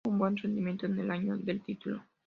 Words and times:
Tuvo 0.03 0.13
un 0.13 0.17
buen 0.17 0.35
rendimiento 0.35 0.87
en 0.87 0.97
el 0.97 1.11
año 1.11 1.37
del 1.37 1.61
título. 1.61 2.01